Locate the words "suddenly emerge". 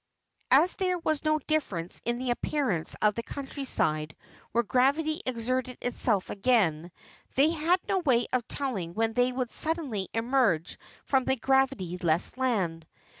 9.51-10.79